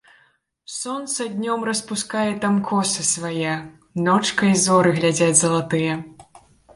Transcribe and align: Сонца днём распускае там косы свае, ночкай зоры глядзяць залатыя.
Сонца 0.75 1.21
днём 1.33 1.65
распускае 1.69 2.31
там 2.45 2.55
косы 2.71 3.05
свае, 3.11 3.53
ночкай 4.07 4.57
зоры 4.65 4.97
глядзяць 5.01 5.33
залатыя. 5.43 5.93